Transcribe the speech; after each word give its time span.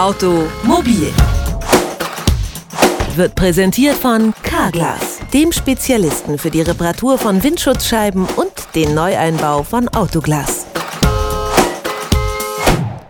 Automobil 0.00 1.12
wird 3.16 3.34
präsentiert 3.34 3.96
von 3.96 4.32
Carglass, 4.42 5.18
dem 5.34 5.52
Spezialisten 5.52 6.38
für 6.38 6.50
die 6.50 6.62
Reparatur 6.62 7.18
von 7.18 7.42
Windschutzscheiben 7.42 8.24
und 8.24 8.50
den 8.74 8.94
Neueinbau 8.94 9.62
von 9.62 9.88
Autoglas. 9.88 10.64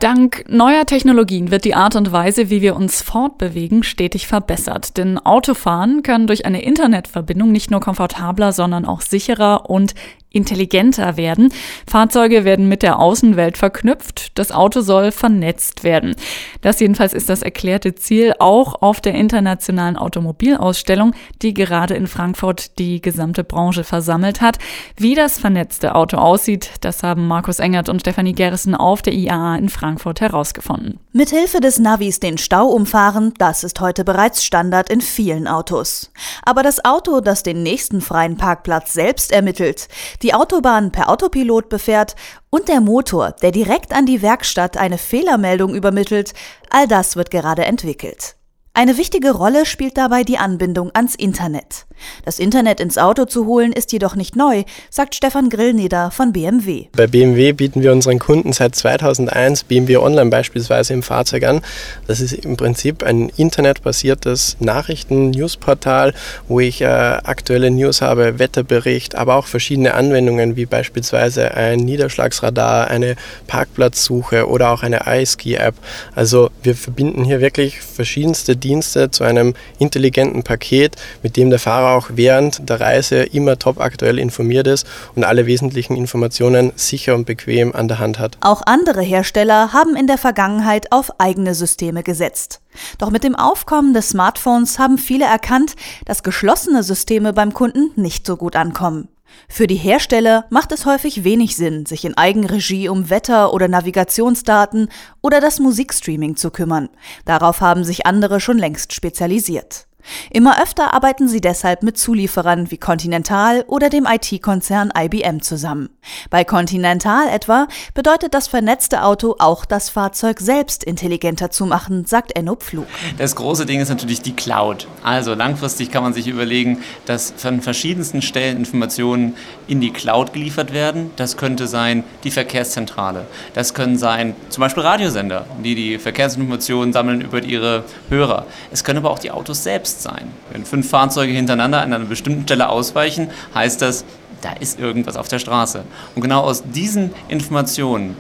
Dank 0.01 0.45
neuer 0.49 0.85
Technologien 0.85 1.53
wird 1.53 1.65
die 1.65 1.77
Art 1.77 1.95
und 1.95 2.11
Weise, 2.11 2.51
wie 2.51 2.61
wir 2.61 2.75
uns 2.75 3.03
fortbewegen, 3.03 3.85
stetig 3.85 4.27
verbessert. 4.27 4.97
Denn 4.97 5.19
Autofahren 5.19 6.03
kann 6.03 6.27
durch 6.27 6.45
eine 6.45 6.63
Internetverbindung 6.63 7.53
nicht 7.53 7.71
nur 7.71 7.81
komfortabler, 7.81 8.53
sondern 8.53 8.85
auch 8.85 9.01
sicherer 9.01 9.71
und 9.71 9.95
intelligenter 10.31 11.17
werden. 11.17 11.53
Fahrzeuge 11.87 12.45
werden 12.45 12.69
mit 12.69 12.83
der 12.83 12.99
Außenwelt 12.99 13.59
verknüpft. 13.59 14.39
Das 14.39 14.53
Auto 14.53 14.81
soll 14.81 15.11
vernetzt 15.11 15.85
werden. 15.85 16.15
Das 16.61 16.81
jedenfalls 16.81 17.13
ist 17.13 17.29
das 17.29 17.43
erklärte 17.43 17.95
Ziel 17.95 18.35
auch 18.39 18.81
auf 18.81 19.01
der 19.01 19.15
internationalen 19.15 19.97
Automobilausstellung, 19.97 21.15
die 21.43 21.55
gerade 21.55 21.95
in 21.95 22.07
Frankfurt 22.07 22.79
die 22.79 23.01
gesamte 23.01 23.45
Branche 23.45 23.85
versammelt 23.85 24.41
hat. 24.41 24.59
Wie 24.97 25.15
das 25.15 25.39
vernetzte 25.39 25.95
Auto 25.95 26.17
aussieht, 26.17 26.71
das 26.81 27.03
haben 27.03 27.27
Markus 27.27 27.59
Engert 27.59 27.89
und 27.89 28.01
Stefanie 28.01 28.35
Gerrissen 28.35 28.75
auf 28.75 29.03
der 29.03 29.15
IAA 29.15 29.57
in 29.57 29.69
Frankfurt 29.69 30.21
herausgefunden. 30.21 31.01
Mithilfe 31.13 31.61
des 31.61 31.81
Navis 31.81 32.21
den 32.21 32.39
Stau 32.39 32.69
umfahren, 32.69 33.35
das 33.39 33.65
ist 33.65 33.81
heute 33.81 34.05
bereits 34.05 34.45
Standard 34.45 34.91
in 34.91 35.01
vielen 35.01 35.49
Autos. 35.49 36.13
Aber 36.45 36.63
das 36.63 36.85
Auto, 36.85 37.21
das 37.21 37.43
den 37.43 37.63
nächsten 37.65 38.01
freien 38.01 38.37
Parkplatz 38.37 38.93
selbst 38.93 39.33
ermittelt, 39.33 39.89
die 40.23 40.35
Autobahn 40.35 40.93
per 40.93 41.09
Autopilot 41.09 41.69
befährt 41.69 42.17
und 42.51 42.69
der 42.69 42.81
Motor, 42.81 43.33
der 43.43 43.53
direkt 43.53 43.93
an 43.93 44.07
die 44.07 44.23
Werkstatt 44.23 44.77
eine 44.77 44.99
Fehlermeldung 44.99 45.75
übermittelt, 45.75 46.35
all 46.71 46.87
das 46.87 47.17
wird 47.17 47.31
gerade 47.31 47.65
entwickelt. 47.65 48.37
Eine 48.81 48.97
wichtige 48.97 49.33
Rolle 49.33 49.67
spielt 49.67 49.99
dabei 49.99 50.25
die 50.25 50.39
Anbindung 50.39 50.91
ans 50.95 51.15
Internet. 51.15 51.85
Das 52.25 52.39
Internet 52.39 52.81
ins 52.81 52.97
Auto 52.97 53.27
zu 53.27 53.45
holen 53.45 53.75
ist 53.75 53.93
jedoch 53.93 54.17
nicht 54.17 54.37
neu, 54.37 54.63
sagt 54.89 55.15
Stefan 55.15 55.51
Grillneder 55.51 56.11
von 56.11 56.33
BMW. 56.33 56.87
Bei 56.97 57.07
BMW 57.07 57.53
bieten 57.53 57.83
wir 57.83 57.93
unseren 57.93 58.19
Kunden 58.19 58.55
seit 58.55 58.75
2001 58.75 59.65
BMW 59.65 59.99
Online 59.99 60.31
beispielsweise 60.31 60.95
im 60.95 61.03
Fahrzeug 61.03 61.45
an. 61.45 61.61
Das 62.07 62.21
ist 62.21 62.33
im 62.33 62.57
Prinzip 62.57 63.03
ein 63.03 63.31
internetbasiertes 63.37 64.57
Nachrichten-Newsportal, 64.61 66.15
wo 66.49 66.61
ich 66.61 66.81
äh, 66.81 66.87
aktuelle 66.87 67.71
News 67.71 68.01
habe, 68.01 68.39
Wetterbericht, 68.39 69.15
aber 69.15 69.35
auch 69.35 69.47
verschiedene 69.47 69.93
Anwendungen 69.93 70.57
wie 70.57 70.65
beispielsweise 70.65 71.53
ein 71.53 71.81
Niederschlagsradar, 71.81 72.89
eine 72.89 73.17
Parkplatzsuche 73.47 74.49
oder 74.49 74.71
auch 74.71 74.83
eine 74.83 75.03
iSki-App. 75.07 75.75
Also 76.15 76.49
wir 76.63 76.75
verbinden 76.75 77.25
hier 77.25 77.43
wirklich 77.43 77.83
verschiedenste 77.83 78.57
Dienste 78.57 78.70
zu 78.81 79.25
einem 79.25 79.55
intelligenten 79.79 80.43
Paket, 80.43 80.97
mit 81.23 81.37
dem 81.37 81.51
der 81.51 81.59
Fahrer 81.59 81.97
auch 81.97 82.11
während 82.15 82.69
der 82.69 82.81
Reise 82.81 83.23
immer 83.23 83.59
top 83.59 83.81
aktuell 83.81 84.19
informiert 84.19 84.67
ist 84.67 84.87
und 85.15 85.25
alle 85.25 85.47
wesentlichen 85.47 85.97
Informationen 85.97 86.73
sicher 86.77 87.15
und 87.15 87.27
bequem 87.27 87.75
an 87.75 87.89
der 87.89 87.99
Hand 87.99 88.19
hat. 88.19 88.39
Auch 88.41 88.63
andere 88.65 89.03
Hersteller 89.03 89.73
haben 89.73 89.97
in 89.97 90.07
der 90.07 90.19
Vergangenheit 90.19 90.93
auf 90.93 91.11
eigene 91.19 91.55
Systeme 91.55 92.03
gesetzt. 92.03 92.61
Doch 92.99 93.11
mit 93.11 93.25
dem 93.25 93.35
Aufkommen 93.35 93.95
des 93.95 94.11
Smartphones 94.11 94.79
haben 94.79 94.99
viele 94.99 95.25
erkannt, 95.25 95.75
dass 96.05 96.23
geschlossene 96.23 96.83
Systeme 96.83 97.33
beim 97.33 97.53
Kunden 97.53 97.91
nicht 97.97 98.27
so 98.27 98.37
gut 98.37 98.55
ankommen. 98.55 99.09
Für 99.49 99.67
die 99.67 99.77
Hersteller 99.77 100.47
macht 100.51 100.73
es 100.73 100.87
häufig 100.87 101.25
wenig 101.25 101.57
Sinn, 101.57 101.87
sich 101.87 102.05
in 102.05 102.17
Eigenregie 102.17 102.89
um 102.89 103.11
Wetter- 103.11 103.53
oder 103.53 103.69
Navigationsdaten 103.69 104.89
oder 105.21 105.41
das 105.41 105.59
Musikstreaming 105.59 106.37
zu 106.37 106.51
kümmern. 106.51 106.89
Darauf 107.25 107.61
haben 107.61 107.85
sich 107.85 108.07
andere 108.07 108.41
schon 108.41 108.59
längst 108.59 108.93
spezialisiert. 108.93 109.87
Immer 110.31 110.63
öfter 110.63 110.95
arbeiten 110.95 111.29
sie 111.29 111.41
deshalb 111.41 111.83
mit 111.83 111.99
Zulieferern 111.99 112.71
wie 112.71 112.79
Continental 112.79 113.65
oder 113.67 113.91
dem 113.91 114.07
IT-Konzern 114.07 114.93
IBM 114.97 115.43
zusammen. 115.43 115.91
Bei 116.31 116.45
Continental 116.45 117.29
etwa 117.29 117.67
bedeutet 117.95 118.35
das 118.35 118.47
vernetzte 118.47 119.03
Auto 119.03 119.37
auch 119.39 119.65
das 119.65 119.91
Fahrzeug 119.91 120.41
selbst 120.41 120.85
intelligenter 120.85 121.51
zu 121.51 121.67
machen, 121.67 122.05
sagt 122.07 122.37
Enno 122.37 122.57
Pflug. 122.57 122.87
Das 123.19 123.37
große 123.37 123.67
Ding 123.67 123.81
ist 123.81 123.89
natürlich 123.89 124.23
die 124.23 124.33
Cloud. 124.33 124.87
Also 125.03 125.35
langfristig 125.35 125.91
kann 125.91 126.03
man 126.03 126.13
sich 126.13 126.27
überlegen, 126.27 126.83
dass 127.07 127.35
von 127.37 127.61
verschiedensten 127.61 128.23
Stellen 128.23 128.59
Informationen 128.59 129.37
in 129.67 129.81
die 129.81 129.93
Cloud 129.93 130.33
geliefert 130.33 130.73
werden. 130.73 131.11
Das 131.17 131.37
könnte 131.37 131.67
sein 131.67 132.05
die 132.25 132.31
Verkehrszentrale. 132.31 133.27
Das 133.55 133.75
können 133.75 133.99
sein 133.99 134.35
zum 134.49 134.63
Beispiel 134.63 134.83
Radiosender, 134.83 135.47
die 135.63 135.75
die 135.75 135.99
Verkehrsinformationen 135.99 136.93
sammeln 136.93 137.21
über 137.21 137.43
ihre 137.43 137.85
Hörer. 138.09 138.47
Es 138.71 138.85
können 138.85 138.99
aber 138.99 139.11
auch 139.11 139.19
die 139.19 139.31
Autos 139.31 139.63
selbst 139.63 139.90
selbst 139.91 140.03
sein. 140.03 140.33
Wenn 140.53 140.65
fünf 140.65 140.89
Fahrzeuge 140.89 141.33
hintereinander 141.33 141.81
an 141.81 141.93
einer 141.93 142.05
bestimmten 142.05 142.43
Stelle 142.43 142.69
ausweichen, 142.69 143.31
heißt 143.55 143.83
das, 143.83 144.05
da 144.41 144.53
ist 144.53 144.81
irgendwas 144.81 145.17
auf 145.17 145.29
der 145.29 145.39
Straße. 145.39 145.83
Und 146.15 146.23
genau 146.23 146.41
aus 146.43 146.63
diesen 146.63 147.13
Informationen 147.29 148.17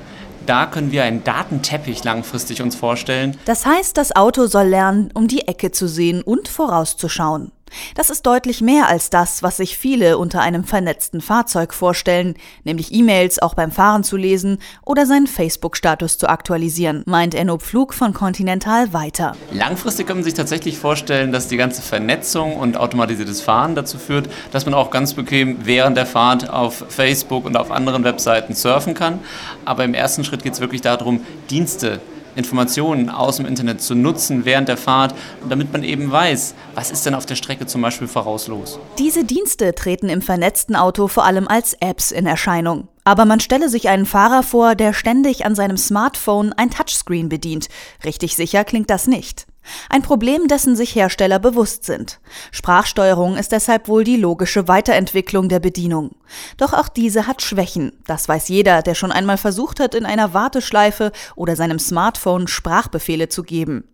da 0.46 0.66
können 0.66 0.90
wir 0.90 1.04
einen 1.04 1.22
Datenteppich 1.22 2.02
langfristig 2.02 2.60
uns 2.60 2.74
vorstellen. 2.74 3.36
Das 3.44 3.66
heißt, 3.66 3.96
das 3.96 4.16
Auto 4.16 4.46
soll 4.46 4.66
lernen, 4.66 5.10
um 5.14 5.28
die 5.28 5.46
Ecke 5.46 5.70
zu 5.70 5.86
sehen 5.86 6.22
und 6.22 6.48
vorauszuschauen. 6.48 7.52
Das 7.94 8.10
ist 8.10 8.26
deutlich 8.26 8.60
mehr 8.60 8.88
als 8.88 9.10
das, 9.10 9.42
was 9.42 9.58
sich 9.58 9.76
viele 9.76 10.18
unter 10.18 10.40
einem 10.40 10.64
vernetzten 10.64 11.20
Fahrzeug 11.20 11.74
vorstellen, 11.74 12.34
nämlich 12.64 12.92
E-Mails 12.92 13.40
auch 13.40 13.54
beim 13.54 13.70
Fahren 13.70 14.04
zu 14.04 14.16
lesen 14.16 14.58
oder 14.84 15.06
seinen 15.06 15.26
Facebook-Status 15.26 16.18
zu 16.18 16.28
aktualisieren, 16.28 17.02
meint 17.06 17.34
Enno 17.34 17.58
Pflug 17.58 17.94
von 17.94 18.12
Continental 18.12 18.92
weiter. 18.92 19.36
Langfristig 19.52 20.06
kann 20.06 20.18
man 20.18 20.24
sich 20.24 20.34
tatsächlich 20.34 20.78
vorstellen, 20.78 21.32
dass 21.32 21.48
die 21.48 21.56
ganze 21.56 21.82
Vernetzung 21.82 22.56
und 22.56 22.76
automatisiertes 22.76 23.40
Fahren 23.40 23.74
dazu 23.74 23.98
führt, 23.98 24.28
dass 24.50 24.64
man 24.64 24.74
auch 24.74 24.90
ganz 24.90 25.14
bequem 25.14 25.58
während 25.64 25.96
der 25.96 26.06
Fahrt 26.06 26.50
auf 26.50 26.84
Facebook 26.88 27.44
und 27.44 27.56
auf 27.56 27.70
anderen 27.70 28.04
Webseiten 28.04 28.54
surfen 28.54 28.94
kann. 28.94 29.20
Aber 29.64 29.84
im 29.84 29.94
ersten 29.94 30.24
Schritt 30.24 30.42
geht 30.42 30.54
es 30.54 30.60
wirklich 30.60 30.80
darum, 30.80 31.20
Dienste 31.50 32.00
Informationen 32.36 33.10
aus 33.10 33.36
dem 33.36 33.46
Internet 33.46 33.80
zu 33.82 33.94
nutzen 33.94 34.44
während 34.44 34.68
der 34.68 34.76
Fahrt, 34.76 35.14
damit 35.48 35.72
man 35.72 35.82
eben 35.82 36.10
weiß, 36.10 36.54
was 36.74 36.90
ist 36.90 37.06
denn 37.06 37.14
auf 37.14 37.26
der 37.26 37.34
Strecke 37.34 37.66
zum 37.66 37.82
Beispiel 37.82 38.08
voraus 38.08 38.48
los. 38.48 38.78
Diese 38.98 39.24
Dienste 39.24 39.74
treten 39.74 40.08
im 40.08 40.22
vernetzten 40.22 40.76
Auto 40.76 41.08
vor 41.08 41.24
allem 41.24 41.48
als 41.48 41.74
Apps 41.80 42.10
in 42.10 42.26
Erscheinung. 42.26 42.88
Aber 43.04 43.24
man 43.24 43.40
stelle 43.40 43.68
sich 43.68 43.88
einen 43.88 44.06
Fahrer 44.06 44.42
vor, 44.42 44.74
der 44.74 44.92
ständig 44.92 45.44
an 45.44 45.54
seinem 45.54 45.76
Smartphone 45.76 46.52
ein 46.52 46.70
Touchscreen 46.70 47.28
bedient. 47.28 47.68
Richtig 48.04 48.36
sicher 48.36 48.64
klingt 48.64 48.90
das 48.90 49.06
nicht. 49.06 49.46
Ein 49.88 50.02
Problem, 50.02 50.48
dessen 50.48 50.76
sich 50.76 50.94
Hersteller 50.94 51.38
bewusst 51.38 51.84
sind. 51.84 52.20
Sprachsteuerung 52.50 53.36
ist 53.36 53.52
deshalb 53.52 53.88
wohl 53.88 54.04
die 54.04 54.16
logische 54.16 54.68
Weiterentwicklung 54.68 55.48
der 55.48 55.60
Bedienung. 55.60 56.12
Doch 56.56 56.72
auch 56.72 56.88
diese 56.88 57.26
hat 57.26 57.42
Schwächen. 57.42 57.92
Das 58.06 58.28
weiß 58.28 58.48
jeder, 58.48 58.82
der 58.82 58.94
schon 58.94 59.12
einmal 59.12 59.36
versucht 59.36 59.80
hat, 59.80 59.94
in 59.94 60.06
einer 60.06 60.34
Warteschleife 60.34 61.12
oder 61.36 61.56
seinem 61.56 61.78
Smartphone 61.78 62.48
Sprachbefehle 62.48 63.28
zu 63.28 63.42
geben. 63.42 63.84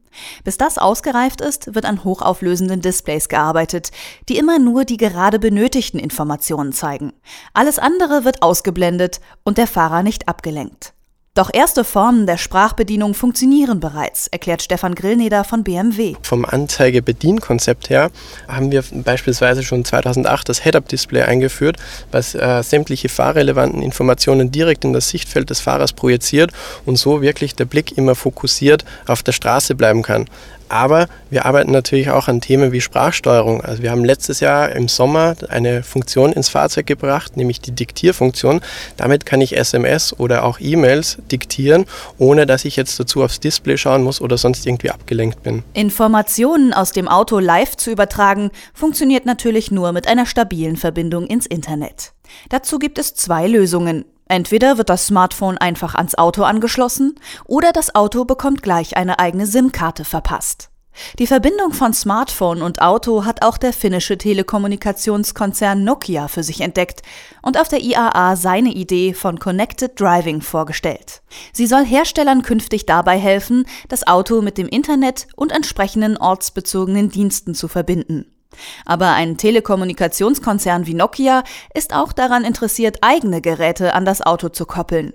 Bis 0.45 0.57
das 0.57 0.79
ausgereift 0.79 1.41
ist, 1.41 1.75
wird 1.75 1.85
an 1.85 2.05
hochauflösenden 2.05 2.81
Displays 2.81 3.29
gearbeitet, 3.29 3.91
die 4.29 4.39
immer 4.39 4.59
nur 4.59 4.85
die 4.85 4.97
gerade 4.97 5.39
benötigten 5.39 6.01
Informationen 6.01 6.73
zeigen. 6.73 7.13
Alles 7.53 7.79
andere 7.79 8.25
wird 8.25 8.43
ausgeblendet 8.43 9.21
und 9.45 9.59
der 9.59 9.67
Fahrer 9.67 10.03
nicht 10.03 10.29
abgelenkt. 10.29 10.96
Doch 11.37 11.51
erste 11.53 11.85
Formen 11.85 12.27
der 12.27 12.39
Sprachbedienung 12.39 13.13
funktionieren 13.13 13.79
bereits, 13.79 14.27
erklärt 14.27 14.63
Stefan 14.63 14.95
Grillneder 14.95 15.45
von 15.45 15.65
BMW. 15.65 16.15
Vom 16.23 16.47
Anzeige-Bedienkonzept 16.47 17.91
her 17.91 18.11
haben 18.49 18.73
wir 18.73 18.83
beispielsweise 18.91 19.63
schon 19.63 19.85
2008 19.85 20.49
das 20.49 20.63
Head-Up-Display 20.63 21.25
eingeführt, 21.25 21.77
was 22.11 22.35
äh, 22.35 22.63
sämtliche 22.63 23.11
fahrrelevanten 23.11 23.83
Informationen 23.83 24.51
direkt 24.51 24.87
in 24.87 24.95
das 24.95 25.11
Sichtfeld 25.11 25.51
des 25.51 25.61
Fahrers 25.61 25.93
projiziert 25.93 26.53
und 26.87 26.97
so 26.97 27.21
wirklich 27.21 27.55
der 27.55 27.67
Blick 27.67 27.99
immer 27.99 28.15
fokussiert 28.15 28.87
auf 29.07 29.23
der 29.23 29.33
Straße 29.33 29.75
bleiben 29.75 30.01
kann. 30.01 30.31
Aber 30.69 31.09
wir 31.31 31.47
arbeiten 31.47 31.71
natürlich 31.71 32.11
auch 32.11 32.29
an 32.29 32.41
Themen 32.41 32.73
wie 32.73 32.81
Sprachsteuerung. 32.81 33.61
Also 33.61 33.83
wir 33.83 33.91
haben 33.91 34.05
letztes 34.05 34.41
Jahr 34.41 34.73
im 34.73 34.89
Sommer 34.89 35.37
eine 35.49 35.83
Funktion 35.83 36.33
ins 36.33 36.49
Fahrzeug 36.49 36.87
gebracht, 36.87 37.37
nämlich 37.37 37.61
die 37.61 37.73
Diktierfunktion. 37.73 38.61
Damit 38.97 39.27
kann 39.27 39.41
ich 39.41 39.57
SMS 39.57 40.19
oder 40.19 40.45
auch 40.45 40.59
E-Mails 40.61 41.19
diktieren, 41.31 41.87
ohne 42.19 42.47
dass 42.47 42.65
ich 42.65 42.77
jetzt 42.77 42.99
dazu 42.99 43.23
aufs 43.23 43.41
Display 43.41 43.79
schauen 43.79 44.03
muss 44.03 44.21
oder 44.21 44.39
sonst 44.39 44.67
irgendwie 44.67 44.91
abgelenkt 44.91 45.43
bin. 45.43 45.63
Informationen 45.75 46.73
aus 46.73 46.93
dem 46.93 47.09
Auto 47.09 47.39
live 47.39 47.77
zu 47.77 47.91
übertragen, 47.91 48.51
funktioniert 48.75 49.27
natürlich 49.27 49.71
nur 49.71 49.93
mit 49.93 50.09
einer 50.09 50.27
stabilen 50.27 50.77
Verbindung 50.77 51.27
ins 51.27 51.47
Internet. 51.47 52.13
Dazu 52.49 52.79
gibt 52.79 52.99
es 52.99 53.15
zwei 53.15 53.47
Lösungen. 53.47 54.05
Entweder 54.29 54.77
wird 54.77 54.89
das 54.89 55.07
Smartphone 55.07 55.59
einfach 55.59 55.95
ans 55.95 56.17
Auto 56.17 56.43
angeschlossen 56.43 57.15
oder 57.45 57.73
das 57.73 57.95
Auto 57.95 58.25
bekommt 58.25 58.63
gleich 58.63 58.97
eine 58.97 59.19
eigene 59.19 59.47
SIM-Karte 59.47 60.05
verpasst. 60.05 60.71
Die 61.19 61.27
Verbindung 61.27 61.73
von 61.73 61.93
Smartphone 61.93 62.63
und 62.63 62.81
Auto 62.81 63.25
hat 63.25 63.43
auch 63.43 63.59
der 63.59 63.73
finnische 63.73 64.17
Telekommunikationskonzern 64.17 65.85
Nokia 65.85 66.29
für 66.29 66.43
sich 66.43 66.61
entdeckt 66.61 67.03
und 67.43 67.61
auf 67.61 67.69
der 67.69 67.83
IAA 67.83 68.37
seine 68.37 68.71
Idee 68.71 69.13
von 69.13 69.39
Connected 69.39 69.99
Driving 70.01 70.41
vorgestellt. 70.41 71.23
Sie 71.53 71.67
soll 71.67 71.85
Herstellern 71.85 72.43
künftig 72.43 72.87
dabei 72.87 73.19
helfen, 73.19 73.67
das 73.89 74.07
Auto 74.07 74.41
mit 74.43 74.59
dem 74.59 74.69
Internet 74.69 75.29
und 75.37 75.53
entsprechenden 75.53 76.17
ortsbezogenen 76.17 77.11
Diensten 77.11 77.55
zu 77.55 77.69
verbinden. 77.69 78.36
Aber 78.85 79.13
ein 79.13 79.37
Telekommunikationskonzern 79.37 80.87
wie 80.87 80.95
Nokia 80.95 81.45
ist 81.75 81.95
auch 81.95 82.13
daran 82.13 82.45
interessiert, 82.45 82.99
eigene 83.03 83.41
Geräte 83.41 83.95
an 83.95 84.05
das 84.05 84.23
Auto 84.23 84.49
zu 84.49 84.67
koppeln. 84.67 85.13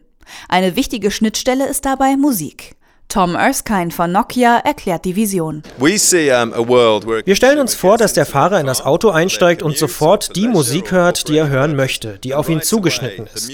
Eine 0.47 0.75
wichtige 0.75 1.11
Schnittstelle 1.11 1.67
ist 1.67 1.85
dabei 1.85 2.17
Musik. 2.17 2.75
Tom 3.11 3.35
Erskine 3.35 3.91
von 3.91 4.09
Nokia 4.13 4.59
erklärt 4.59 5.03
die 5.03 5.17
Vision. 5.17 5.63
Wir 5.77 7.35
stellen 7.35 7.59
uns 7.59 7.75
vor, 7.75 7.97
dass 7.97 8.13
der 8.13 8.25
Fahrer 8.25 8.61
in 8.61 8.67
das 8.67 8.85
Auto 8.85 9.09
einsteigt 9.09 9.61
und 9.61 9.77
sofort 9.77 10.37
die 10.37 10.47
Musik 10.47 10.93
hört, 10.93 11.27
die 11.27 11.37
er 11.37 11.49
hören 11.49 11.75
möchte, 11.75 12.19
die 12.19 12.33
auf 12.33 12.47
ihn 12.47 12.61
zugeschnitten 12.61 13.27
ist. 13.35 13.51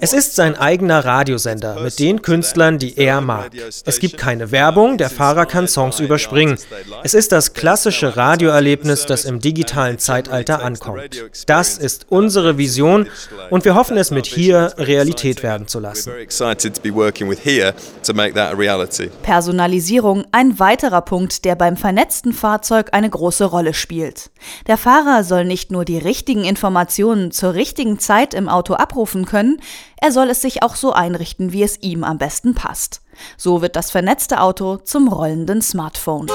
Es 0.00 0.12
ist 0.12 0.34
sein 0.34 0.56
eigener 0.56 1.04
Radiosender 1.04 1.78
mit 1.80 2.00
den 2.00 2.20
Künstlern, 2.20 2.78
die 2.78 2.98
er 2.98 3.20
mag. 3.20 3.52
Es 3.84 4.00
gibt 4.00 4.18
keine 4.18 4.50
Werbung, 4.50 4.98
der 4.98 5.08
Fahrer 5.08 5.46
kann 5.46 5.68
Songs 5.68 6.00
überspringen. 6.00 6.58
Es 7.04 7.14
ist 7.14 7.30
das 7.30 7.52
klassische 7.52 8.16
Radioerlebnis, 8.16 9.06
das 9.06 9.24
im 9.24 9.38
digitalen 9.38 10.00
Zeitalter 10.00 10.64
ankommt. 10.64 11.22
Das 11.46 11.78
ist 11.78 12.06
unsere 12.08 12.58
Vision 12.58 13.06
und 13.50 13.64
wir 13.64 13.76
hoffen 13.76 13.96
es 13.96 14.10
mit 14.10 14.26
hier 14.26 14.74
Realität 14.78 15.44
werden 15.44 15.68
zu 15.68 15.78
lassen. 15.78 16.10
Reality. 18.80 19.10
Personalisierung, 19.22 20.24
ein 20.32 20.58
weiterer 20.58 21.02
Punkt, 21.02 21.44
der 21.44 21.54
beim 21.54 21.76
vernetzten 21.76 22.32
Fahrzeug 22.32 22.90
eine 22.92 23.10
große 23.10 23.44
Rolle 23.44 23.74
spielt. 23.74 24.30
Der 24.66 24.76
Fahrer 24.76 25.24
soll 25.24 25.44
nicht 25.44 25.70
nur 25.70 25.84
die 25.84 25.98
richtigen 25.98 26.44
Informationen 26.44 27.30
zur 27.30 27.54
richtigen 27.54 27.98
Zeit 27.98 28.34
im 28.34 28.48
Auto 28.48 28.74
abrufen 28.74 29.26
können, 29.26 29.60
er 30.00 30.12
soll 30.12 30.30
es 30.30 30.40
sich 30.40 30.62
auch 30.62 30.76
so 30.76 30.92
einrichten, 30.92 31.52
wie 31.52 31.62
es 31.62 31.80
ihm 31.82 32.04
am 32.04 32.18
besten 32.18 32.54
passt. 32.54 33.02
So 33.36 33.60
wird 33.60 33.76
das 33.76 33.90
vernetzte 33.90 34.40
Auto 34.40 34.76
zum 34.76 35.08
rollenden 35.08 35.60
Smartphone. 35.60 36.26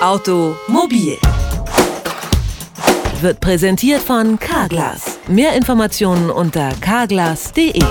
Automobil 0.00 1.18
wird 3.20 3.40
präsentiert 3.40 4.00
von 4.00 4.38
Carglass. 4.38 5.18
Mehr 5.26 5.54
Informationen 5.54 6.30
unter 6.30 6.70
carglass.de. 6.80 7.82